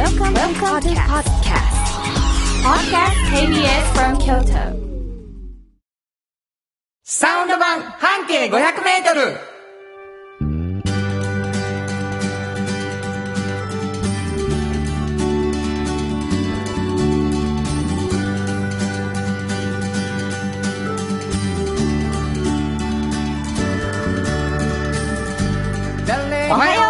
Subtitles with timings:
[0.00, 1.76] Welcome, Welcome to podcast.
[2.64, 4.64] Podcast KBS from Kyoto.
[7.04, 9.36] サウンド版半径500メートル
[26.52, 26.89] おはよ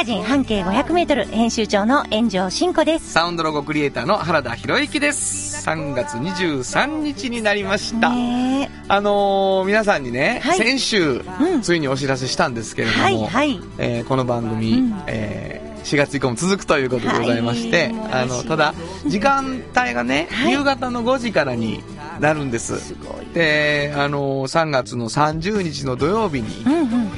[0.00, 3.12] ガジン半径500メートル編集長の炎上真子です。
[3.12, 5.68] サウンドロゴクリエイターの原田博之です。
[5.68, 8.70] 3月23日になりました、ね。
[8.88, 10.56] あのー皆さんにね、はい。
[10.56, 11.60] 先週、うん。
[11.60, 13.60] ついにお知らせしたんですけれども、はいはい。
[13.76, 15.02] えーこの番組、うん。
[15.06, 18.74] えー4月以降も続くということでございまして、はいあのただ
[19.06, 20.52] 時間帯がね、はい。
[20.52, 21.82] 夕方の5時からに
[22.20, 22.78] なるんです。
[22.78, 22.94] す。
[23.34, 27.09] で、あのー3月の30日の土曜日にうんうん。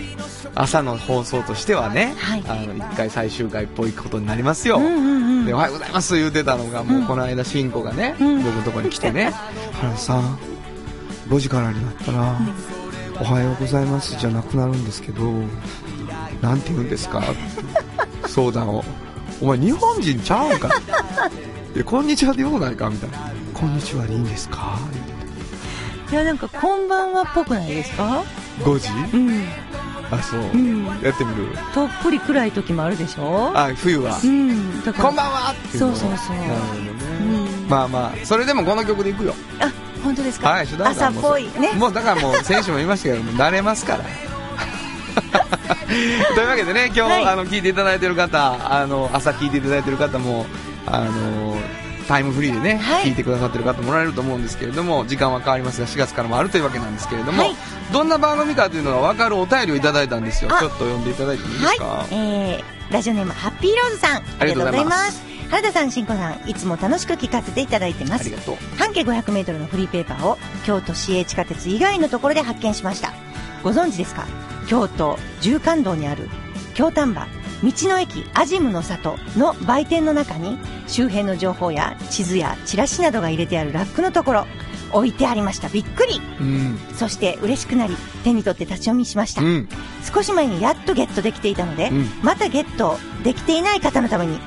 [0.54, 2.44] 朝の放送としてはね、はい。
[2.46, 4.94] あの1回最終回っぽいことになりますよ、うんうん
[5.38, 5.46] うん。
[5.46, 8.42] でおはようございます言うてたのがもうこの間しんこがね、うん。
[8.42, 9.32] 僕のとこに来てね
[9.80, 10.38] 「原田さん
[11.28, 12.38] 5時からになったら
[13.20, 15.22] 「おはようございます」じゃなくなるんですけど
[16.42, 17.22] なんて言うんですか？
[18.26, 18.84] 相談を
[19.40, 20.68] 「お前日本人ちゃうんか」
[21.74, 24.78] いやこんにちはでようないか」みたいな「こんにちはでいいんですか?」
[26.10, 28.22] いや、なんか、こんばんはっぽくないですか
[28.60, 28.88] ？5時？
[29.16, 29.44] うん。
[30.12, 30.84] あそう、うん。
[31.02, 31.48] やってみる？
[31.74, 33.50] とっぷり暗い時もあるでしょ？
[33.54, 34.84] あ冬はうん。
[34.84, 35.08] だ「から。
[35.08, 39.70] こんばんは!」ってそうそうそうなるほどね、うんまあまあそれでもこの曲でいくよあ、
[40.04, 40.50] 本当ですか？
[40.50, 41.44] はい、朝っぽい。
[41.58, 41.72] ね。
[41.78, 44.04] もうだからもう選手も言いましたけども慣れますから
[46.34, 50.46] というわけでね今日、はいあの聞いていただいてる方あの朝聞いていただいてる方も
[50.86, 51.56] あの
[52.08, 53.04] タイムフリーでね、はい。
[53.04, 57.54] 聞いてくださってる方もおられると思うんですけれども時間は変わりますが4月からもあるというわけなんですけれども、はい。
[57.92, 60.50] どんな番組かというのが分かるお便りをいただいたんですよ。
[60.50, 61.78] ちょあっと読んでいただいてもいいですはい。
[61.78, 62.06] か、。
[62.10, 64.22] えー、ラジオネーム、ハッピーローズさん。
[64.38, 65.22] ありがとうございます。
[65.50, 68.22] 原田さん、しんこさん、いつも楽しく聞かせていただいてます。
[68.22, 68.30] あり。
[68.30, 68.56] がとう。
[68.78, 73.12] 半径500メートルのフリーペーパーを京都市営地下鉄以外のところで発見しました。
[73.62, 74.26] ご存知ですか？
[74.66, 76.28] 京都縦貫道にある
[76.74, 77.26] 京丹波
[77.62, 80.58] 道の駅アジムの里の売店の中に
[80.88, 84.46] 周辺の情報や地図やチラシなどが入れてあるラックのところ
[84.92, 85.68] 置いてありました。
[85.68, 89.42] びっくりうんそして嬉しくなり手に取って立ち読みしました。
[89.42, 89.68] うん
[90.12, 94.38] 少し前にやっとゲットできていたので、うんまたゲットできていない方のために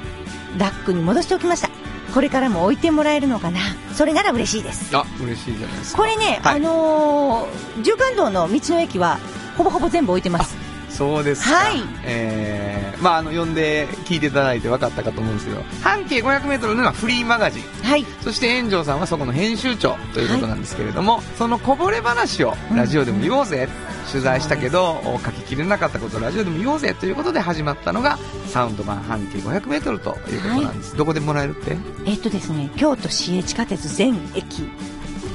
[0.57, 1.69] ラックに戻しておきました。
[2.13, 3.59] これからも置いてもらえるのかな
[3.93, 4.95] それなら嬉しいです。
[4.95, 9.19] あ嬉しいじゃないですかこれね、はいあのー、縦貫道の道の駅は
[9.57, 10.64] ほぼほぼ全部置いてます。
[10.97, 11.56] そうですか。
[11.56, 17.63] はいえー、まあ、あの、読んで聞いていただいて分かったかと思うんですけど、半径500メートルのはフリーマガジン。
[17.83, 18.06] はい。
[18.22, 23.67] そして炎上さんはそこの編集長ということなんですけれども、そのこぼれ話をラジオでも言おうぜ、
[24.09, 28.17] 取材したけど、書ききれなかったことをラジオでも言おうぜということで始まったのが、
[28.47, 30.95] サウンド版半径500メートルということなんです。
[30.95, 31.75] どこでもらえるって？
[32.05, 34.69] えっとですね、京都市営地下鉄全駅。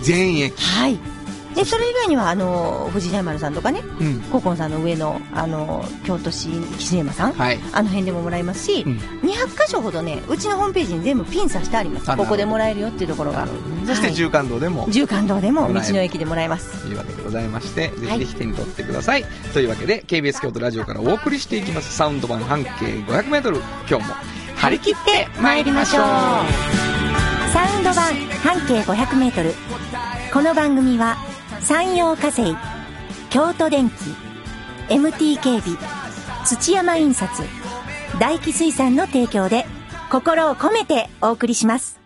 [0.02, 0.62] 全駅。
[0.62, 0.98] はい。
[1.54, 4.20] で、それ以外には、あのー、藤井大丸さんとかね、うん。
[4.22, 7.58] ココンさんの上の、あのー、京都市岸山さん、はい。
[7.72, 9.00] あの辺でももらえますし、うん
[9.30, 12.16] 200箇所ほどね、うちのホームページに全部ピン刺してあります。
[12.16, 13.46] ここでもらえるよっていうところが。
[13.86, 16.82] そしてはい縦貫道でも、縦貫道でも道の駅でもらえます。
[16.82, 19.24] というわけでございまして、ぜひぜひ手に取ってください。
[19.52, 23.58] というわけで、KBS 京都ラジオからお送りしていきます、サウンド版半径500メートル。
[23.88, 24.14] 今日も、
[24.56, 26.04] 張り切って参りましょう。
[27.52, 29.54] サウンド版半径500メートル。
[30.32, 31.16] この番組は、
[31.62, 32.56] 山陽火星、
[33.28, 33.94] 京都電機、
[34.88, 35.76] MT 警備、
[36.44, 37.30] 土山印刷、
[38.18, 39.66] 大気水産の提供で、
[40.10, 42.00] 心を込めてお送りします。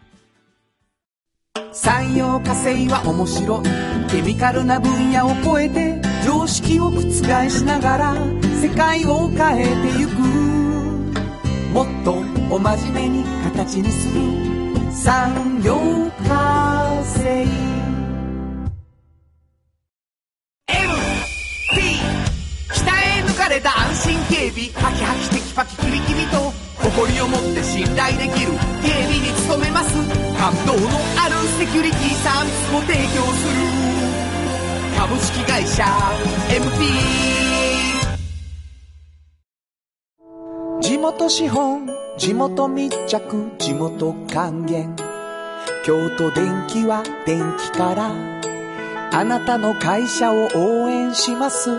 [1.72, 4.10] 産業化成は面白い。
[4.10, 7.00] ケミカルな分野を超えて常識を覆
[7.48, 8.14] しながら
[8.60, 10.12] 世界を変えてゆく。
[11.72, 12.12] もっと
[12.54, 14.20] お真面目に形にする。
[14.92, 15.93] 産業
[27.94, 28.50] 信頼できる
[28.82, 29.94] 警備に努めます。
[30.36, 30.80] 感動の
[31.16, 33.54] あるセキュリティサービスも提供する。
[34.98, 35.84] 株式会社
[36.48, 36.90] MT
[40.82, 41.88] 地元資本
[42.18, 44.96] 地元密着地元還元。
[45.84, 48.10] 京都電気は電気から
[49.12, 51.70] あなたの会社を応援します。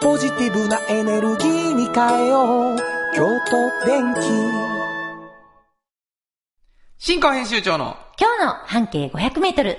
[0.00, 2.99] ポジティブなエネルギーに変えよう。
[3.12, 4.20] 京都電気
[6.96, 9.78] 新婚編集長の今日の半径500メートル。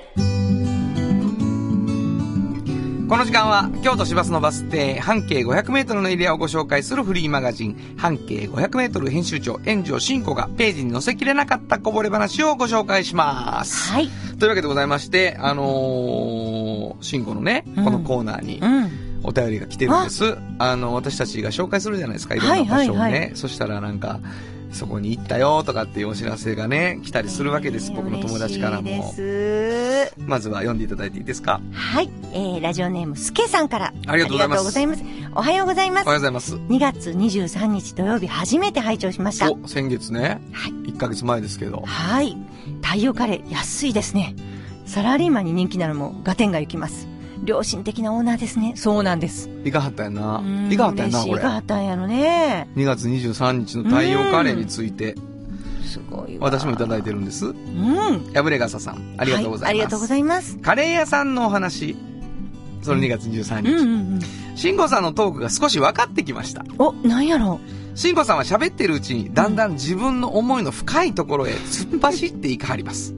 [3.08, 13.92] この時間は京都市バスのバス停半径500メートルのエリアをご紹介するフリーマガジン半径500メートル編集長炎上真子がページに載せきれなかったこぼれ話をご紹介します。
[13.92, 14.10] はい。
[14.40, 19.01] というわけでございまして、あのー、真子のね、うんこのコーナーにうん。
[19.24, 20.38] お便りが来てるんです。
[20.60, 23.00] あの、私たちが紹介するじゃないですか、いろんな場所をね。
[23.02, 24.20] はいはいはそしたらなんか、
[24.72, 29.14] そこに行ったよとかっていうお知らせがね、来たりするわけです、僕の友達からも。
[30.26, 31.60] まずは読んでいただいていいですか？
[31.74, 32.10] はい。
[32.34, 33.94] えー、ラジオネーム、すけさんから。
[34.08, 35.04] ありがとうございます。
[35.36, 36.20] おはようございますおはよう。
[36.20, 36.56] ございます。
[36.56, 39.52] 2月23日土曜日初めて拝聴しました。
[39.52, 40.42] お、先月ね。
[40.54, 41.84] はい1ヶ月前ですけど。
[41.86, 42.38] はい。
[42.82, 44.36] 太陽カレー安いですね。
[44.86, 47.08] サラリーマンに人気なのも合点が行きます。
[47.46, 48.74] 良心的なオーナーですね。
[48.76, 49.50] そうなんです。
[49.66, 50.44] いかはったやんなう。
[50.44, 51.54] んいかはったやんな、これ嬉しいいか。
[51.56, 52.68] はったんやろね。
[52.76, 55.16] 2月23日の太陽カレーについて、
[55.86, 56.46] すごいわ。
[56.46, 57.48] 私もいただいてるんです。
[57.48, 58.32] うん。
[58.34, 59.64] やぶれがささん、ありがとうございます。
[59.64, 60.58] はありがとうございます。
[60.60, 61.96] カレー屋さんのお話。
[62.82, 63.72] その2月23うん日。
[63.72, 64.20] うんうん。
[64.56, 66.64] 慎吾さんのトークが少し分かってきました。
[66.78, 67.60] お、なんやろ
[67.96, 73.14] 慎吾さんは喋ってるうちに、だんだん自分の思いの深いところへ突っ走っていかはります。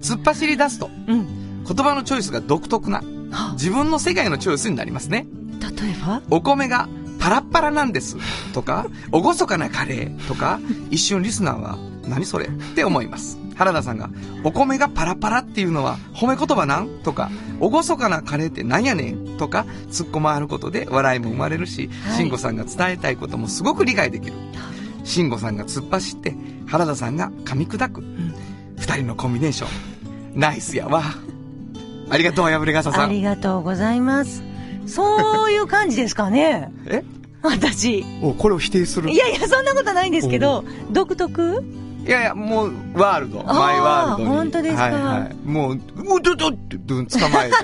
[0.00, 1.64] 突っ走り出すと、うん。
[1.64, 3.04] 言葉のチョイスが独特な、は
[3.52, 5.26] 自分の世界のチョイスになりますね。
[5.60, 6.22] 例えば？
[6.30, 6.88] お米が
[7.18, 8.16] パラッパラなんです。
[8.52, 10.58] とか、 おごそかなカレーとか、
[10.90, 11.78] 一瞬リスナーは、
[12.08, 13.38] 何それって思います。
[13.56, 14.08] 原田さんが、
[14.42, 17.30] お米がパラパラっていうのは褒め言葉なんとか、
[17.60, 24.32] おごそかなカレーってなんやねんとか、突っ込まはることで笑いも生まれるし、はい慎吾さんが伝えたいこともすごく理解できる。
[25.04, 26.34] 慎吾さんが突っ走って、
[26.66, 28.02] 原田さんが噛み砕く。
[28.78, 30.40] 二人のコンビネーション。
[30.40, 31.02] ナイスやわ。
[32.10, 33.04] ありがとう、やぶれがささん。
[33.04, 34.42] ありがとうございます。
[34.86, 36.72] そういう感じですかね。
[36.86, 37.04] え？
[37.42, 38.04] 私。
[38.22, 41.64] お、これを否定するいやいや、そんなことないんですけど、独特？
[42.06, 43.42] いやいや、もう、ワールド。
[43.44, 44.36] マイワールドに。
[44.36, 44.82] 本当ですか？
[44.82, 45.34] はいはい。
[45.46, 47.56] もう、うどどって、どん捕まえて。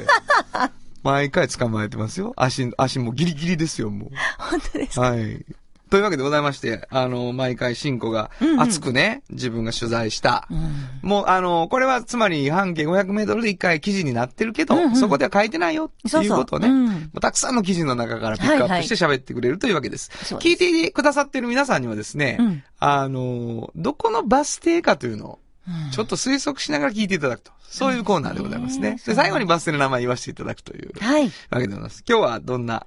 [1.03, 2.33] 毎回捕まえてますよ。
[2.37, 5.03] 足、足もギリギリですよ、も本当ですう。
[5.03, 5.45] はい。
[5.89, 10.49] というわけでございまして、あの、毎回、シンコがうんうん熱くね、自分が取材した。
[10.51, 20.11] うんもう、あの、これはつまり半径500メートルで一回記事になってるけど、うんうんそこでは書いてないよっていうことをね、うんもうたくさんの記事の中からピックアップして喋ってくれるというわけです。
[20.25, 27.51] そうです聞いてくださってる皆さんにはですね、うんあの、どこのバス停かというのを、うんちょっと推測しながら聞いていただくと。
[27.69, 28.99] そういうコーナーでございますね。
[29.05, 31.25] で、最後にバス停の名前言わせていただくというはい。
[31.25, 32.05] わけでございます。
[32.09, 32.87] 今日はどんな、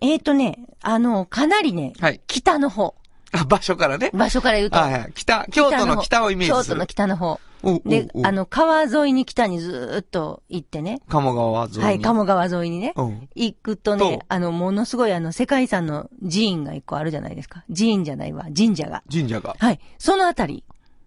[0.00, 2.94] えーとね、あの、かなりね、はい北の方。
[3.32, 4.10] あ、場所からね。
[4.14, 4.78] 場所から言うと。
[4.78, 5.12] はいはい。
[5.14, 6.74] 北、京都の北をイメージする。
[6.74, 7.40] 京都の北の方。
[7.66, 11.00] おうで、あの、川沿いに北にずーっと行ってね。
[11.08, 11.82] 鴨川沿いに。
[11.84, 12.92] はい、鴨川沿いにね。
[12.94, 13.28] うん。
[13.34, 17.64] 行くととね、あの、ものすごいあの、世界遺産の寺院が一個あるじゃないですか。
[17.74, 19.02] 寺院じゃないわ、神社が。
[19.10, 19.56] 神社が。
[19.58, 19.80] はい。
[19.98, 20.62] そのあたり。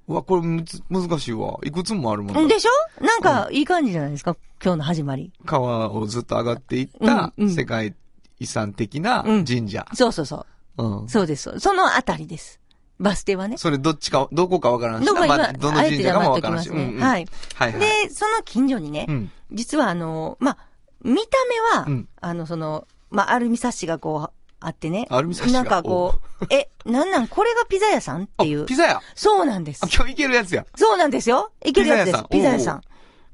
[0.07, 1.59] うわ、これむず難しいわ。
[1.63, 3.03] いくつもあるもんだでしょ？
[3.05, 4.35] なんか、いい感じじゃないですか？
[4.63, 5.31] 今日の始まり。
[5.45, 7.93] 川をずっと上がっていったうんうん世界
[8.39, 9.85] 遺産的なうん神社。
[9.93, 10.45] そうそうそ
[10.77, 10.83] う。
[10.83, 11.09] うん。
[11.09, 11.59] そうです。
[11.59, 12.59] そのあたりです。
[12.99, 13.57] バス停はね。
[13.57, 16.69] それどっちか、どこかわからんしな、どこか今まあどの神社かもわからんし。
[16.71, 17.27] ねうんうんはい。
[17.55, 17.79] はいはい。
[17.79, 19.31] で、その近所にね、うん。
[19.51, 20.57] 実はあの、まあ、
[21.03, 21.37] 見た
[21.75, 25.05] 目は、うんあの、その、まあ、アルミサッシがこう、あってね。
[25.11, 25.61] アルミサッシが？
[25.61, 27.27] なんかこう、え、なんなん？
[27.27, 28.65] これがピザ屋さんっていうあ、。
[28.65, 29.01] ピザ屋？
[29.13, 29.87] そうなんですあ、。
[29.87, 30.65] 今日行けるやつや。
[30.75, 31.51] そうなんですよ。
[31.63, 32.23] いけるやつです。
[32.23, 32.81] ピピザ屋さザ屋さ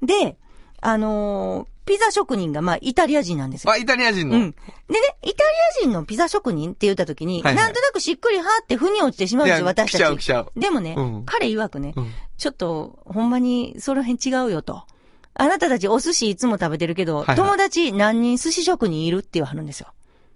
[0.03, 0.05] ん。
[0.05, 0.37] で、
[0.81, 3.71] あのーピザ職人が、まあ、イタリア人なんですよ。
[3.71, 4.35] あ、イタリア人の。
[4.35, 4.51] うん。
[4.51, 4.57] でね、
[5.21, 5.49] イタリ
[5.81, 10.01] ア人のピザ職人って言った時に、はいはいなんとなくしっくりはって腑に落ちてしまうんですよ、私たち。
[10.01, 14.83] 来ちゃう来ちゃうでもね、うん彼曰くね、うんちょっと、ほんまに、その辺違うよと。
[15.35, 19.87] あなたたちお寿司いつも食べてるけど、はいはい友達何人寿司職人いるって言わはるんですよ。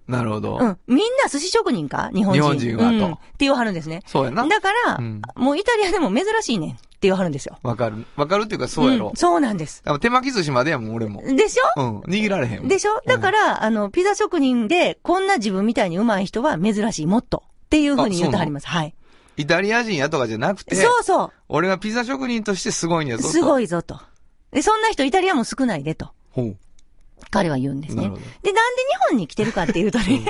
[0.08, 0.58] なるほど。
[0.58, 0.78] うん。
[0.88, 2.10] みんな寿司職人か？
[2.14, 2.42] 日本人。
[2.42, 4.04] 日本人はとうんって言わはるんですね。
[4.06, 4.48] そうやな。
[4.48, 7.60] だから、うんもうイタリアでも珍しいねんって言わはるんですよ。
[7.62, 8.06] わかる。
[8.16, 9.16] わかるっていうかそうやろん。
[9.16, 9.84] そうなんです。
[10.00, 11.22] 手巻き寿司までやもん、俺も。
[11.22, 11.82] でしょ？
[11.82, 12.00] うん。
[12.02, 12.68] 握られへん。
[12.68, 13.02] でしょ？
[13.06, 17.44] だから、あの、ピザ職人で、こんな自分みたいに上手い人は珍しい、もっと。
[17.66, 18.68] っていうふうに言ってはります。
[18.68, 18.96] はい。
[19.36, 23.20] イタリア人やとかじゃなくて、そうそ俺はピザ職人としてすごいんやう。
[23.20, 23.30] ぞと。
[23.30, 23.66] すごい。
[23.66, 24.00] いぞと。
[24.52, 26.10] で、そんな人イタリアも少ないでと。
[26.32, 26.58] ほう。
[27.30, 28.04] 彼は言うんですね。
[28.04, 28.28] で、なんで日
[29.10, 30.22] 本に来てるかっていうとね。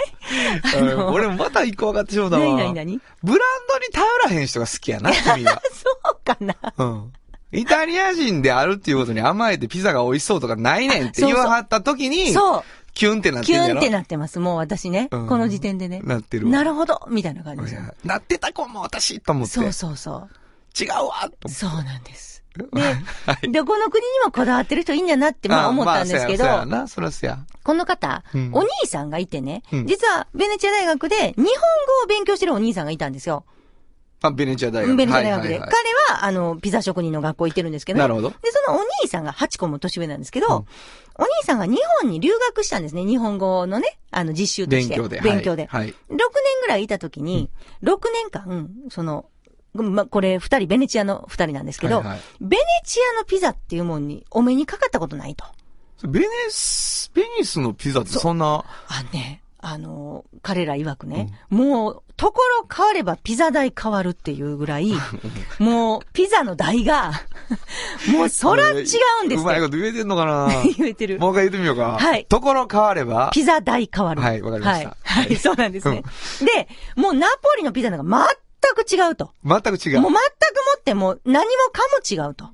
[1.11, 2.45] 俺もまた一個分かってしまうだわ。
[2.45, 3.01] 何何何？
[3.23, 3.39] ブラン
[3.69, 5.61] ドに頼らへん人が好きやな、君は。
[5.73, 6.55] そうかな。
[6.77, 7.13] うん。
[7.51, 12.63] イタリア人であるっていうことに甘えてピザが美味しそうとかないねんって言わはった時に、そう。
[12.93, 13.73] キュンってなってキんやろ？
[13.73, 14.39] ュンってなってます。
[14.39, 15.07] もう私ね。
[15.11, 16.01] うんこの時点でね。
[16.03, 17.05] なってるわなるほど。
[17.09, 17.75] みたいな感じ。
[18.03, 19.53] なってた子も私と思って。
[19.53, 20.83] そうそうそう。
[20.83, 22.26] 違うわそうなんです。
[22.57, 27.27] で、はいどこの国にもこだわってる人いいんだなって、まあ思ったんですけど、まあそそ。
[27.63, 31.51] この方、うんお兄さんがいてね、うん実はベネチア大学で日本語
[32.03, 33.45] を勉強してるお兄さんがいたんですよ。
[34.21, 34.95] あ、ベネチア大学。
[34.95, 35.49] ベネチア大学で。
[35.49, 38.01] はいはいはい彼は、あの、ピザ職人の学校行ってるんですけどね。
[38.01, 38.29] なるほど。
[38.29, 40.65] で、そのお兄さんが8個も年上なんですけど、うん
[41.19, 43.03] お兄さんが日本に留学したんですね。
[43.03, 44.95] 日本語のね、あの、実習として。
[44.95, 45.21] 勉強で。
[45.21, 45.65] 勉強で。
[45.65, 45.81] はい。
[45.81, 46.17] はい6年
[46.61, 47.49] ぐらいいた時に、
[47.81, 49.25] 6年間、その、
[49.83, 55.45] ま、これ二人、ベネチアの二人なんですけど、はいはいベネチアのピザっていうもんにお目にかかったことないと。
[56.07, 64.93] ベネス、ベニスのピザってそんな、あのね、あの、彼ら曰くね、もう、ところ変わればピザ代変わるっていうぐらい、
[65.59, 67.11] もう、ピザの代が、
[68.13, 68.83] もう、そら違
[69.23, 69.65] うんですうまいよ。
[69.65, 70.49] こと言えてんのかな？
[70.77, 71.19] 言えてる。
[71.19, 71.97] もう一回言ってみようか。
[71.99, 74.21] はいところ変われば、ピザ代変わる。
[74.21, 75.25] はいわかりましたはい。
[75.25, 76.03] はい、そうなんですね。
[76.41, 79.31] で、もうナポリのピザなんか全く違うと。
[79.45, 80.19] 全く違うもう全くも
[80.77, 82.45] っても何もかも違うと。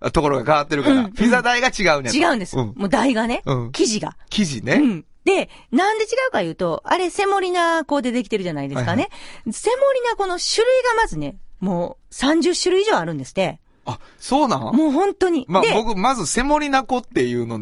[0.00, 0.10] あ。
[0.10, 2.58] ところが変わってるから、うんピザ代が違うね違うんです。
[2.58, 2.74] うん。
[2.76, 4.16] もう代がね、うん生地が。
[4.30, 4.74] 生地ね。
[4.74, 5.04] うん。
[5.24, 9.10] で、なんで違うか言うと、あれ、セモリナ粉でできてるじゃないですかね。
[9.50, 13.60] セモリナ粉の種類がまずね、もう30種類以上あるんですって。
[13.84, 14.60] あ、そうなん？
[14.74, 15.44] もう本当に。
[15.46, 17.58] まあで、僕、まずセモリナ粉っていうの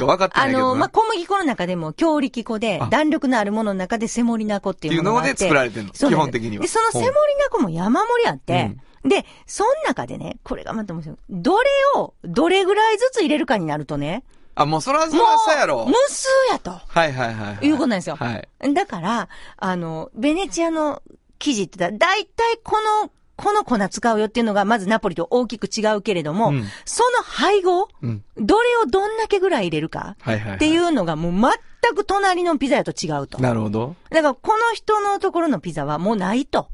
[0.00, 0.64] が分かってないけどな。
[0.66, 5.32] あの、まあ、小麦粉の中でも強力粉であ、弾力のあるものの中でセモリナ粉っていうものがあって。
[5.32, 7.10] っていうので作られてんの基本的にはで、そのセモリ
[7.40, 11.16] ナ粉も山盛りあって、で、その中でね、これがまた面白い。
[11.30, 14.24] どれを、どれぐらいずつ入れるかになるとね、
[14.54, 15.86] あ、もうそらそもらそうやろう、。
[15.86, 16.70] 無数やと。
[16.70, 17.66] はいはいはいはい。
[17.66, 18.74] いうことなんですよはい。
[18.74, 21.02] だから、あの、ベネチアの
[21.38, 28.24] 生地って言ったら、大体この、この粉使うよっていうのが、まずナポリと大きく違うけれども、うんその配合、うん。
[28.36, 30.16] どれをどんだけぐらい入れるか。
[30.54, 33.38] っていうのがもう全く隣のピザ屋と違うと。
[33.38, 33.96] だかなるほど。
[34.10, 36.68] らこの人のところのピザはもうないと。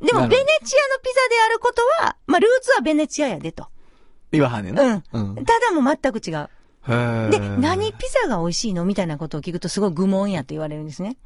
[0.00, 0.44] でもベネチアの
[1.02, 3.68] ピザであることは、まあルーツはベネチアやでと。
[4.32, 4.82] 言わはんねんな。
[4.82, 5.02] うん。
[5.12, 5.44] うん。
[5.44, 6.48] ただもう全く違う。
[6.86, 11.16] で、何ピザが美味しいのみたいなことを聞くとすごい愚問やと言われるんですね。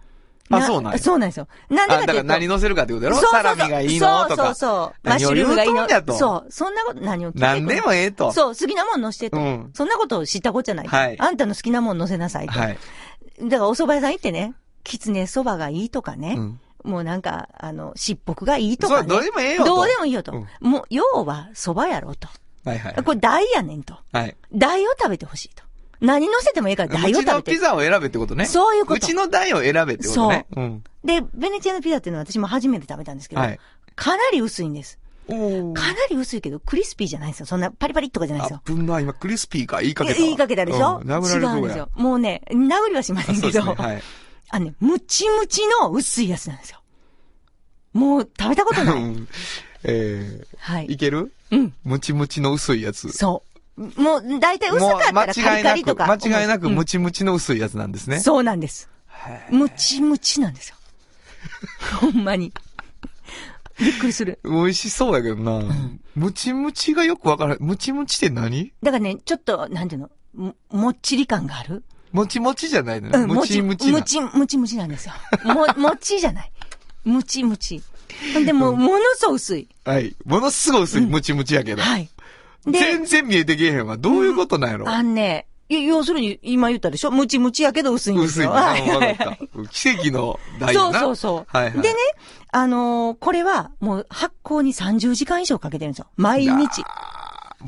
[0.50, 1.48] あそうなんやそうなんですよ。
[1.68, 2.06] なんでかあ、っていうと。
[2.06, 4.28] だから何乗せるかってことやろそうそうそうサラミがいいの？
[4.28, 4.36] とか。
[4.36, 5.08] そうそうそう。
[5.08, 5.86] マッシュルームがいいの？
[6.02, 6.46] とそう。
[6.50, 8.32] そんなこと、何を聞いてく何でもええと。
[8.32, 9.36] そう、好きなもん乗せてと。
[9.36, 10.96] うんそんなことを知ったことじゃないと。
[10.96, 12.58] はいあんたの好きなもん乗せなさいと。
[12.58, 12.78] はい。
[13.42, 16.34] だからお蕎麦屋さん行ってね、きつね蕎麦がいいとかね。
[16.36, 19.08] うんもうなんか、あの、しっぽくがいいとかね。
[19.08, 20.32] そうどうでもええよとどうでもいいよと。
[20.32, 22.28] うんもう、要は蕎麦やろと。
[22.64, 22.94] はいはい。
[23.02, 23.98] これ大やねんと。
[24.12, 24.36] はい。
[24.52, 25.64] 大を食べてほしいと。
[26.00, 27.32] 何乗せてもいいから大うちを食べて。
[27.32, 28.46] のピザを選べってことね。
[28.46, 30.46] そういうことうちの台を選べってことね。
[30.56, 30.84] うん。
[31.04, 33.58] で、ベネチアのピザっていうのは私も初めて食べたんですけど、はい
[33.96, 34.96] かなり薄いんです。
[35.26, 35.74] かな
[36.08, 37.46] り薄いけど、クリスピーじゃないんですよ。
[37.46, 40.24] そんなパリパリとかじゃないんですあよ。、ぶんな、今クリスピーか言いかけたわ。
[40.24, 41.90] 言いかけたでしょ、うん殴られる違うんですよ。
[41.96, 43.74] もうね、殴りはしませんけど、ね。
[43.74, 44.02] はい。
[44.50, 46.80] あのね、ムチムチの薄いやつなんですよ。
[47.92, 49.02] もう食べたことない。
[49.02, 49.28] うん
[49.82, 50.96] えはー、いい。
[50.96, 51.32] ける？
[51.50, 51.74] うん。
[51.82, 53.10] ムチムチの薄いやつ。
[53.10, 53.47] そう。
[53.96, 56.06] もう、だいたい薄かったらカリカリとか。
[56.10, 58.18] 間違いなくうんムチムチの薄いやつなんですね。
[58.20, 58.90] そうなんです。
[59.50, 60.76] ムチムチなんですよ。
[62.00, 62.52] ほんまに。
[63.78, 64.40] びっくりする。
[64.44, 65.62] 美味しそうやけどな。
[66.16, 67.58] ムチムチがよくわからない。
[67.60, 68.72] ムチムチって何？
[68.82, 71.84] だからね、ちょっと、なんていうの、ももっちり感がある。
[72.12, 73.18] もちもちじゃないのね。
[73.18, 74.04] うん、ムチムチなム。
[74.04, 75.14] チ、ムチムチなんですよ。
[75.44, 76.52] も、 もちじゃない。
[77.04, 77.82] ムチムチ。
[78.34, 79.68] ほんでもう、ものすごい薄い。
[79.84, 80.16] はい。
[80.24, 81.82] ものすごい薄いムチムチやけど。
[81.82, 82.08] はい。
[82.72, 83.96] で全、然見えてけえへんわ。
[83.96, 84.88] どういうことなんやろ？
[84.88, 87.10] あんね、い要するに、今言ったでしょ？
[87.10, 88.52] ムチムチやけど薄いんですよ。
[88.52, 89.68] 薄い。
[89.70, 91.00] 奇跡の台やそうな。
[91.00, 91.46] そうそう。
[91.48, 91.72] はいはい。
[91.72, 91.94] でね、
[92.52, 96.06] あのーこれは、もう発酵に30時間以上かけてるんですよ。
[96.16, 96.82] 毎日。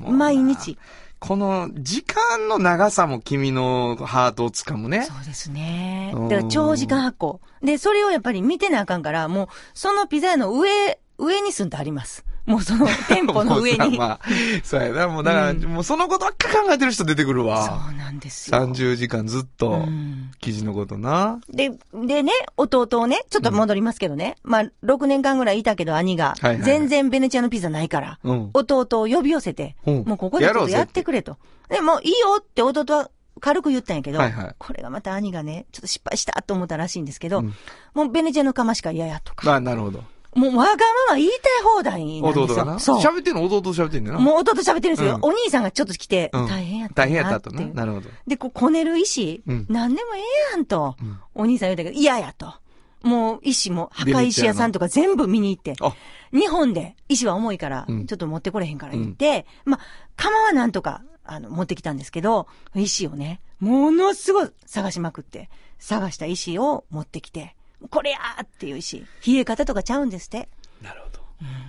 [0.09, 0.79] 毎日。
[1.19, 5.03] この時間の長さも君のハートをつかむね。
[5.05, 6.13] そうですね。
[6.15, 7.41] うんだから長時間発酵。
[7.63, 12.25] で、それをやっぱり見てなあかんから、もう、そのピザ屋の上、上に住んであります。
[12.47, 13.99] もうその店舗の 上に。
[13.99, 14.21] まあ、
[14.63, 15.09] そうやな。
[15.09, 17.89] もうだから、うんもうそのことばっか考えてる人出てくるそわ。
[17.91, 18.59] うなんですよ。
[18.59, 21.41] 30時間ずっとう、ん記事のことな。
[21.49, 24.37] で、でね、弟をね、ちょっと戻りますけどね。
[24.43, 28.51] まあ、6年間ぐらいいたけど兄がはいはい、全然ベネチアのピザないから、うん。
[28.55, 31.37] 弟を呼び寄せて、うんもうここでちょっとやってくれと。
[31.69, 37.55] で、もういいよって弟は軽く言ったんやけど、はいはいこれがまた兄がね、ちょっと失敗したと思ったらしいんですけど、うん
[37.95, 40.05] もうベネチアの釜しか嫌やとか、まあ、なるほど。
[40.35, 40.77] もうわがま
[41.11, 42.45] ま言いたい放題なんですよ。
[42.45, 42.79] 弟がな？
[42.79, 43.01] そう。
[43.01, 43.45] 喋ってんの？
[43.45, 44.21] 弟と喋ってんねんな。
[44.21, 45.17] もう弟喋ってるんですよ。
[45.17, 47.57] うんお兄さんがちょっと来て、うん大変やったな大変やったとな。
[47.57, 48.09] っていうなるほど。
[48.27, 50.23] で、こう、こねる石、うん何でもええ
[50.53, 52.55] やんと、うんお兄さん言うたけど、嫌やと。
[53.03, 55.95] もう、石も、墓石屋さんとか全部見に行って、あ、
[56.33, 59.81] 日本で石は重いから、うんちょっと持ってこれへんから言って、まあ、
[60.17, 67.57] 釜はなんとか、あの、持ってきたんですけど、石をね、ものすごい探しまくって、探した石を持ってきて、
[67.89, 70.49] これやーっていう石、冷え方とかちゃうんですって。
[70.83, 71.21] なるほど。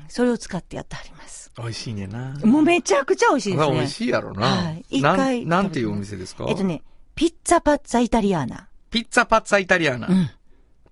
[0.10, 1.52] それを使ってやってはります。
[1.58, 2.34] 美味しいねんな。
[2.44, 3.74] もうめちゃくちゃ美味しいですね。
[3.74, 4.48] 美味しいやろな。
[4.48, 6.46] はい一なん回なんていうお店ですか？
[6.50, 6.82] えっとね、
[7.16, 8.68] ピッツァパッツァイタリアーナ。
[8.90, 10.08] ピッツァパッツァイタリアーナ。
[10.08, 10.30] うん。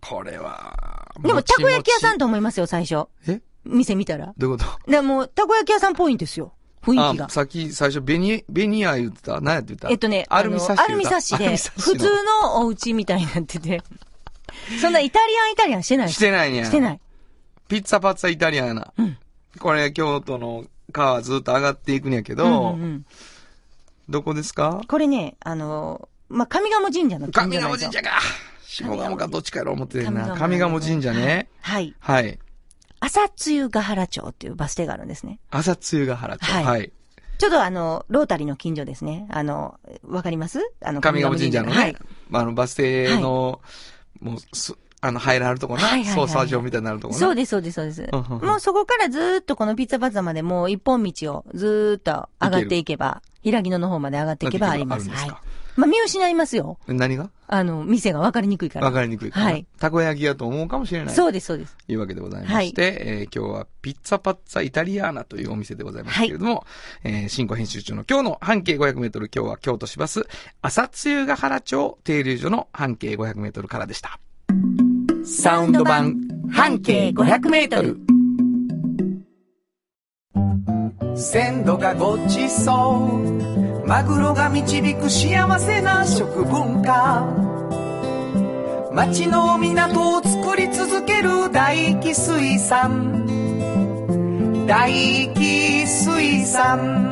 [0.02, 2.20] これは、でも、たこ焼き屋さんと。
[2.20, 3.10] と思いますよ、最初。
[3.28, 3.42] え？
[3.66, 4.34] 店見たら。
[4.38, 4.90] どういうこと？
[4.90, 6.54] でもう、たこ焼き屋さんっぽいんですよ。
[6.82, 7.30] 雰囲気があ、。
[7.30, 9.90] さっき最初、ベニ、ベニヤ言ってた何やって言った？
[9.90, 13.82] えっとね、アルミサッシアルミサッシで、普通のお家みたいになってて。
[14.82, 16.66] そんなイタリアンイタリアンしてないしてないね。
[16.66, 17.00] してない。
[17.68, 18.94] ピッツァパッツァイタリアな。
[18.98, 19.18] うん
[19.60, 23.06] これ、京都の川ずっと上がっていくんやけど、うんうんうん
[24.08, 24.82] どこですか？
[24.88, 28.10] これね、あの、まあ、上賀茂神社の近所上賀茂神社か。
[28.66, 30.36] 下鴨かどっちかやろ思ってるな。
[30.36, 31.48] 上賀茂神社ね。
[31.62, 31.94] はい。
[32.00, 32.40] はい。
[33.02, 35.40] 朝露ヶ原町っていうバス停があるんですね。
[35.52, 36.52] 朝露ヶ原町。
[36.52, 36.92] はいはい。
[37.38, 39.28] ちょっとあの、ロータリーの近所ですね。
[39.30, 40.60] あの、わかります？
[40.82, 41.96] あの、上賀茂神社のね、はい。
[42.34, 43.62] あの、バス停の、
[44.20, 47.20] もうす、あの、入らはるとこな、はいはいはい操作場みたいになるとこな。
[47.20, 48.02] そうです、そうです、そうです。
[48.12, 55.10] うんうんうんもうそこからずーっとこのピッツァパッツァまでもう一本道をずーっと上がっていけば、平木野の方まで上がっていけばあります。
[55.10, 55.32] はい。
[55.80, 56.78] まあ、見失いますよ。
[56.88, 57.30] 何が？
[57.48, 58.86] あの、店が分かりにくいから。
[58.86, 59.46] わかりにくいかな。
[59.46, 61.16] はいたこ焼きやと思うかもしれない。
[61.16, 61.78] そうです、そうです。
[61.88, 66.66] というわけでございまして、えー今日はピッツァパッツァイタリアーナというお店でございますけれども、
[67.04, 70.28] えー新語編集中の今日の半径500メートル、今日は京都市バス、
[70.62, 74.20] 朝露ヶ原町停留所の半径500メートルからでした。
[75.24, 76.16] サウンド版
[76.52, 77.98] 半径500メートル
[81.16, 87.26] 鮮度がごちそうマグロが導く幸せな食文化。
[88.94, 93.26] 町の港を作り続ける大気水産。
[94.68, 94.92] 大
[95.34, 97.10] 気水産。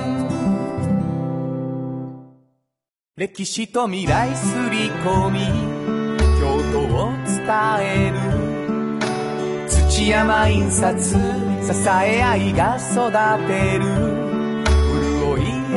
[3.15, 5.39] 歴史と未来すり込み
[6.39, 7.41] 京都を伝
[7.81, 9.67] える。
[9.67, 11.19] 土山印刷支
[11.89, 13.11] え合いが育
[13.47, 14.16] てる。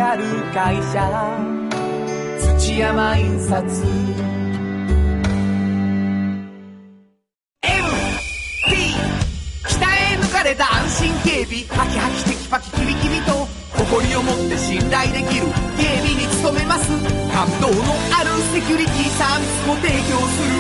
[0.00, 0.96] 潤いある会社。
[2.56, 3.84] 土山印刷 MT
[9.64, 11.64] 鍛え抜かれた安心警備。
[11.68, 13.46] ハキハキテキパキキビキビと。
[13.76, 15.46] 誇りを持って信頼できる。
[15.76, 16.88] 警備に努めます。
[17.32, 17.74] 感動の
[18.16, 20.56] あるセキュリティサービスも提供する。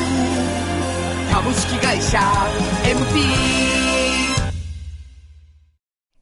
[1.32, 2.18] 株式会社。
[2.84, 3.20] MT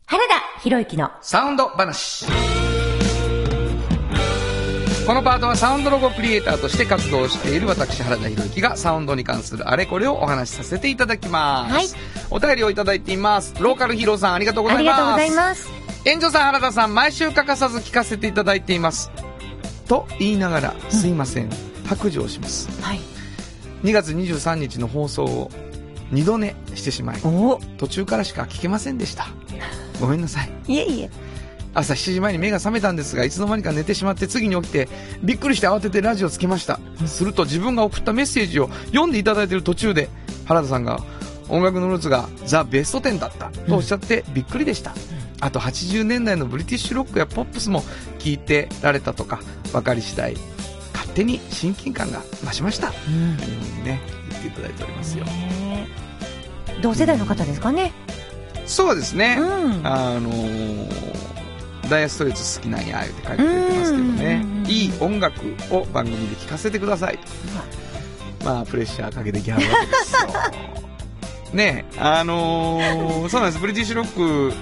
[0.06, 1.10] 原田博之の。
[1.20, 2.26] サウンド話。
[5.08, 11.72] このパートはサウンドロゴクリエイターとして活動している私原田博之がサウンドに関するあれこれをお話しさせていただきます。
[11.72, 11.86] はい
[12.30, 13.54] お便りをいただいています。
[13.58, 14.92] ローカルヒーローさんありがとうございます。
[14.92, 15.70] ありがとうございます。
[16.04, 19.10] 援助さん原田さん毎週欠かさず聞かせていただいています。
[19.86, 21.48] と言いながらすいません。
[21.86, 22.68] 白状します。
[22.82, 23.00] はい。
[23.84, 25.50] 2月23日の放送を
[26.12, 29.28] 二度寝してしまい、お途中からしか聞けませんでした。
[30.02, 30.50] ごめんなさい。
[30.66, 31.27] いえいえ。
[31.74, 34.88] 朝7時前に目が覚めたんですがいつの間にか寝てしまって次に起きて
[35.22, 36.80] びっくりして慌ててラジオつけました。
[37.06, 40.08] すると自分が送ったメッセージを読んでいただいている途中で
[40.46, 41.00] 原田さんが
[41.48, 44.94] 音楽のルーツがザ・ベスト10だったとおっしゃってびっくりでした。
[45.40, 47.82] あと80年代のブリティッシュロックやポップスも
[48.18, 49.40] 聞いてられたとか
[49.72, 50.34] 分かり次第
[50.92, 52.88] 勝手に親近感が増しました。
[52.88, 53.10] うふう
[53.78, 54.00] にね
[54.30, 55.24] 言っていただいておりますよ。
[56.82, 57.92] 同世代の方ですかね。
[58.66, 59.86] そうですね、うん。
[59.86, 61.17] あのー
[61.88, 64.70] ダイヤストレート好きなんや、言って書いてくれてますけどねうん。
[64.70, 67.18] いい音楽を番組で聴かせてください。
[68.44, 70.28] まあ、プレッシャーかけてきはるわけですよ。
[71.52, 73.60] ねえ、あのーそうなんです。
[73.60, 74.54] ブリティッシュロック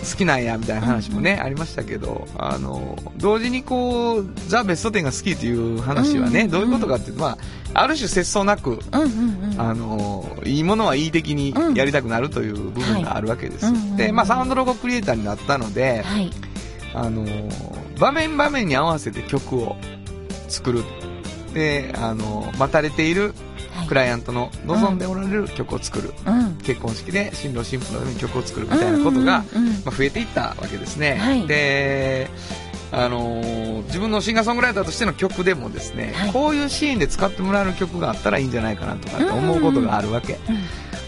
[0.00, 7.38] 好きなんや、みたいな話もね、ありましたけど、あのー同時にこう、ザ・ベスト10が好きという話はね、うんどういうことかっていうと、まあ、
[7.74, 8.78] ある種節操なく。
[9.58, 16.30] あのいいものはいい的にやりたくなるという部分があるわけです、で、まあ、サウンドロゴクリエイターになったので、はい。
[16.94, 17.24] あの
[17.98, 19.76] 場面場面に合わせて曲を
[20.48, 20.84] 作る。
[21.54, 23.34] で、あの待たれている
[23.72, 23.88] はい。
[23.88, 26.56] クライアントの望んでおられる曲を作る、うん。
[26.58, 29.72] 結婚式で新郎新婦のために曲を作るみたいなことが、うんうんうん。
[29.74, 31.46] まあ、増えていったわけですね、はい。
[31.46, 32.28] で
[32.92, 36.32] あのー自分のシンガーソングライターとしての曲でもですね、はい。
[36.32, 40.38] こういうシーンで使ってもらえる曲があったらいいんじゃないかなとかって思うことがあるわけ、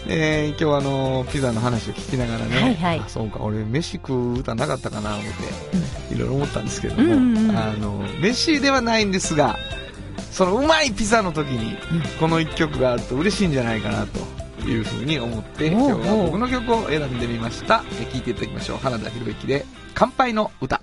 [0.07, 2.99] で今日はあのピザの話を聞きながらね、はいはい。
[2.99, 5.25] あそうか俺飯食う歌なかったかな思っ
[6.09, 7.57] ていろいろ思ったんですけれども、うんうんうん。
[7.57, 9.57] あの飯ではないんですが
[10.31, 11.77] そのうまいピザの時に
[12.19, 17.83] この一曲があると嬉しいんじゃないかなというふうに思って今日は僕の曲を選んでみました。
[18.01, 18.77] え聴いていただきましょう。
[18.77, 20.81] 原田博之で「乾杯の歌」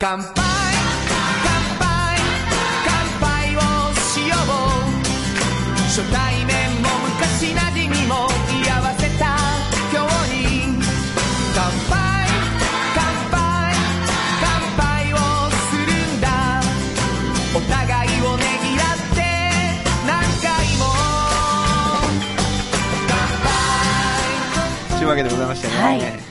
[0.00, 0.32] 乾杯。
[1.44, 1.84] 乾杯。
[2.86, 3.60] 乾杯を
[4.00, 4.48] しよう。
[5.88, 8.26] 初対面も昔なじみも
[8.64, 9.36] 居合わせた
[9.92, 10.80] 今日に。
[11.54, 11.60] 乾
[11.90, 11.92] 杯。
[12.94, 12.98] 乾
[13.30, 13.76] 杯
[14.40, 15.16] 乾杯を
[15.68, 16.62] するんだ。
[17.54, 19.20] お互いをねぎらって
[20.06, 20.82] 何回も。
[23.06, 23.12] 乾
[24.88, 24.96] 杯。
[24.96, 25.74] というわけでございましてね。
[25.74, 26.30] はい。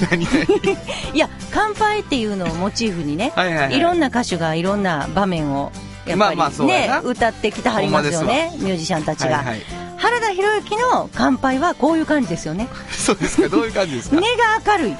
[1.12, 3.80] いや乾杯っていうのをモチーフにね、はいはいはい。
[3.80, 5.72] ろんな歌手がいろんな場面を
[6.06, 6.50] やっぱり、ねまあ
[6.88, 9.60] まあ歌ってきてはりますよねミュージシャンたちが、はいはい。
[9.98, 12.68] 原田博之の乾杯はこういう感じですよね。
[12.90, 14.16] そうですか、どういう感じですか？
[14.20, 14.96] 根が明るい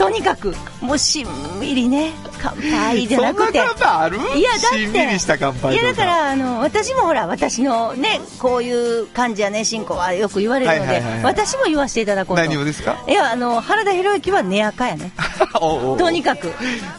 [0.00, 1.26] とにかくもうしん
[1.60, 3.58] みりね乾杯じゃなくて。
[3.62, 4.16] 乾杯ある？
[4.16, 5.74] いやだって。
[5.74, 12.42] いやだからあの私もほら私のねこういう感じやね進行はよく言われるので、私も言わせていただこうと。
[12.42, 13.04] 何をですか？
[13.06, 15.12] いやあの原田博之は根垢やね。
[15.60, 16.50] おうおうとにかく。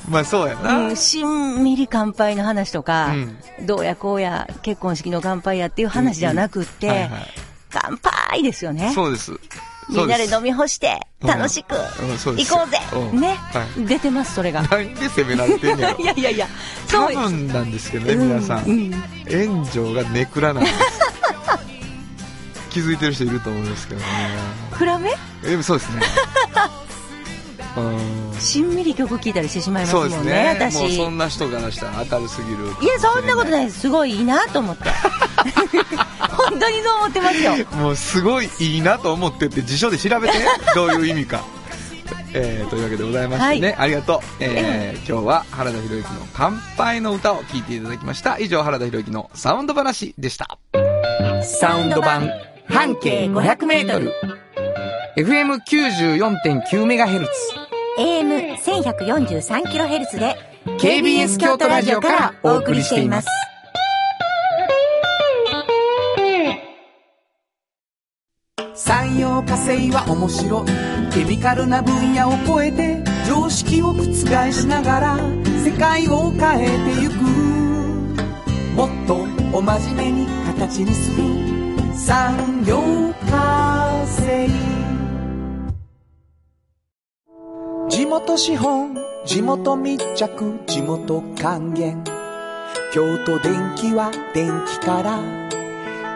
[0.08, 0.78] まあそうやな。
[0.78, 3.66] うん、しんみり乾杯の話とか、うん。
[3.66, 7.10] どうやこうや結婚式の乾杯やっていう話ではなくって、
[7.72, 8.92] 乾杯ですよね。
[8.94, 9.32] そうです。
[9.92, 11.86] みんなで飲みみ干してうん楽しく行
[12.26, 13.20] こうぜ、うん。
[13.20, 13.86] ね、はい。
[13.86, 14.64] 出てますそれが。
[14.64, 16.48] なんで責められてんやろ いやいやいや。
[16.88, 18.64] 多そう分なんですけどね、皆さん。
[18.66, 18.92] うん。
[19.30, 20.76] 炎上がネクラなんです。
[22.72, 24.06] 気づいてる人いると思うんですけどね。
[24.72, 25.12] 暗め？
[25.44, 26.02] え、そうですね。
[27.78, 28.40] うん。
[28.40, 30.58] しんみり曲聴いたりしてしまいますそもうんですね。
[30.60, 30.76] 私。
[30.80, 32.58] もうそんな人からしたら明るすぎる。
[32.82, 33.82] いやそんなことないです。
[33.82, 34.90] すごいいいなと思って
[36.38, 37.54] 本当にそう思ってますよ。
[37.78, 40.46] もうすごいいいなと思ってって辞書で調べてね。
[40.76, 41.42] どういう意味か。
[42.34, 43.76] えー、というわけでございましてね、はい。
[43.78, 48.40] ありがとう、えー今日は原田博之の乾杯の歌を聴いていただきました。
[48.40, 50.58] 以上原田博之のサウンド話でした。
[51.44, 52.30] サウンド版
[52.70, 54.14] 半径500メートル。
[55.18, 57.28] FM94.9MHz
[58.00, 60.38] AM1143kHz で
[60.80, 63.28] KBS 京都ラジオからお送りしています
[68.74, 70.66] 産業化成は面白い。
[71.14, 74.04] ケミカルな分野を超えて常識を覆
[74.52, 75.18] しながら
[75.64, 77.14] 世界を変えてゆく。
[78.76, 79.16] もっと
[79.56, 81.24] お真面目に形にする。
[81.94, 82.82] 産業
[83.30, 84.48] 化成
[87.90, 92.04] 地元資本地元密着地元還元。
[92.94, 95.51] 京都電気は電気から。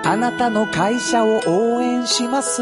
[0.08, 2.62] あなたの会社を応援します。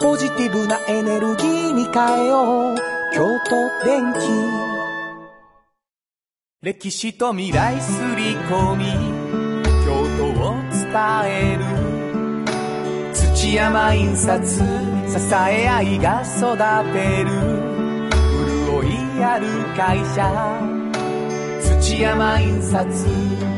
[0.00, 2.76] ポジティブなエネルギーに変えよう。
[3.14, 4.18] 京都電気
[6.60, 8.84] 歴史と未来すり込み。
[9.86, 10.92] 京都を伝
[11.24, 11.64] える。
[13.14, 14.44] 土山印刷。
[14.46, 14.64] 支
[15.34, 16.58] え合いが育
[16.92, 17.30] てる。
[18.66, 18.86] 潤
[19.18, 20.20] いある会社。
[21.80, 23.57] 土山印刷。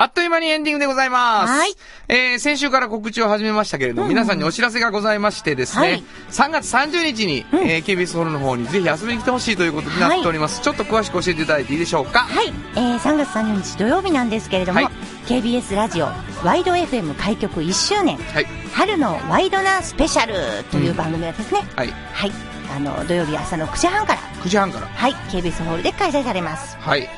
[0.00, 1.52] あっという間にエンディングでございます。
[1.52, 1.74] はい。
[2.06, 10.60] えー、先週から告知を始めましたけれども、皆さんにお知らせがございましてですね、はい3月30日に、えー KBS ホールの方にぜひ遊びに来てほしいということになっております。
[10.60, 12.20] ちょっと詳しく教えていただいていいでしょうか？
[12.20, 14.92] はい、えー、3月30日土曜日なんですけれども、はい
[15.26, 16.06] KBS ラジオ
[16.44, 18.46] ワイド FM 開局1周年はい。
[18.72, 21.88] 春のワイドなスペシャルという番組はですね、はい。
[21.88, 22.32] はい
[22.74, 24.86] あの土曜日朝の9時半から9時半から。
[24.86, 27.08] はい KBS ホールで開催されますはい。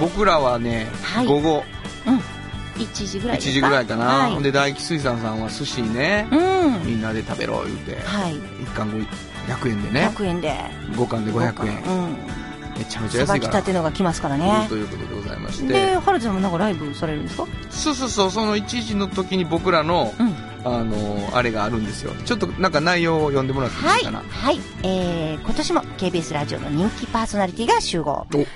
[0.00, 1.75] 僕らはね、はい午後うん
[2.76, 3.52] 1時ぐらい1ですか？
[3.54, 4.04] 時ぐらいかな。
[4.04, 4.42] はい。
[4.42, 6.84] で、大吉水産さんは寿司ね、うん。
[6.86, 8.36] みんなで食べろ言うて、はい。
[8.62, 8.90] 一貫
[9.48, 10.54] 500円でね、100円で。
[10.92, 11.82] 5貫で500円。
[11.84, 12.16] うん。
[12.76, 13.26] めちゃめちゃ安いから。
[13.26, 13.62] さばきた。
[13.62, 14.66] てのが来ますからね。
[14.68, 15.94] ということでございましでて。
[15.96, 17.46] ハルちゃんもなんかライブされるんですか？
[17.70, 20.34] そうそうそう、その1時の時に僕らの、うん。
[20.64, 22.12] あの、あれがあるんですよ。
[22.24, 24.22] ちょっとなんか内容を読んでもらっていはいいかな？
[24.28, 24.60] はい。
[24.82, 28.26] えー、今年も KBS ラジオの人気パーソナリティが集合。
[28.34, 28.46] お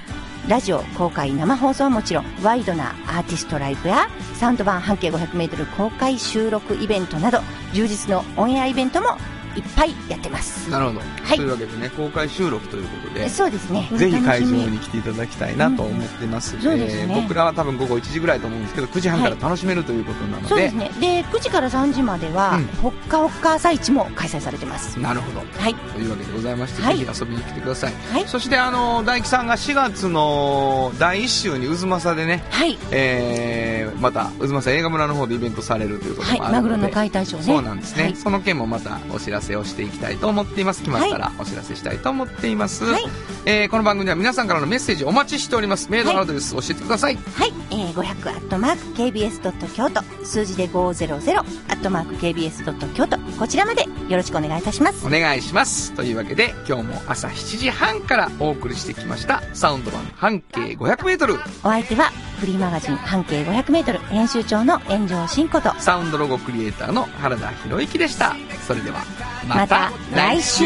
[0.49, 7.41] ラジオ公開生放送はもちろんワイドなアーティストライブやサウンド版半径 500m 公開収録イベントなど
[7.73, 9.09] 充実のオンエアイベントも
[9.57, 10.71] いっぱいやってます。
[10.71, 11.01] なるほど。
[11.01, 11.37] はい。
[11.37, 13.89] というわけでね、公開収録ということで、そうですね。
[13.95, 16.61] ぜひ会場に来ていただきたいなと思ってます。
[16.61, 17.03] そうですね。
[17.03, 20.91] えー僕らは多分午後1時ぐらいと思うんですけど、9時半から楽しめるということなので、そうですね。
[21.01, 22.67] で9時から3時までは、うん。
[22.83, 24.99] ほっかほっか朝市も開催されてます。
[24.99, 25.41] なるほど。
[25.41, 25.75] はい。
[25.75, 26.99] というわけでございまして、はい。
[26.99, 27.95] ぜひ遊びに来てください。
[28.13, 28.27] はい。
[28.27, 32.79] そして、あの、大樹さんが4月の第1週に渦政でね、はい。
[32.91, 37.47] えー、また、渦政映画村の方でイベントされるということはいもあるので、マグロの解体ショーね。
[37.47, 38.17] そうなんですね、はい。
[38.17, 40.81] その件もまたお知らせをしていきたいと思っています。
[40.81, 42.85] 決まったらお知らせしたいと思っています。
[42.85, 43.05] はい
[43.47, 45.91] えーこの番組では皆さんからのメッセージお待ちしております。
[45.91, 47.17] メールアドレス教えてください。
[47.35, 55.07] はいえー、500アットマーク KBS ドット京都、数字で500アットマーク KBS ドット京都、こちらまでよろしくお願いいたします。
[55.07, 55.93] お願いします。
[55.93, 61.35] というわけで、今日も朝7時半からお送りしてきました、サウンド版半径500メートル。
[61.35, 68.35] お相手は、フリーマガジン半径500メートル編集長の炎上真子と、サウンドロゴクリエイターの原田博之でした。
[68.67, 69.05] それでは、
[69.47, 70.65] また来週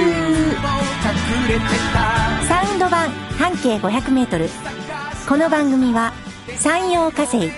[2.49, 4.49] サウンド版半径500メートル。
[5.29, 6.13] この番組は、
[6.59, 7.51] 山陽火星、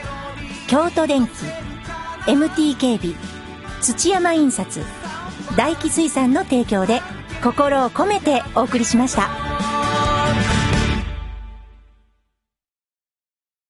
[0.68, 1.33] 京都電機、
[2.31, 3.14] MT 警備、
[3.81, 4.81] 土山印刷、
[5.57, 7.03] 大気水産の提供で、
[7.42, 9.45] 心を込めてお送りしました。